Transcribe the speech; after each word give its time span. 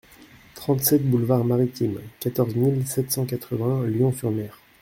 trente-sept 0.55 1.03
boulevard 1.07 1.43
Maritime, 1.45 1.99
quatorze 2.19 2.55
mille 2.55 2.87
sept 2.87 3.11
cent 3.11 3.27
quatre-vingts 3.27 3.83
Lion-sur-Mer 3.85 4.57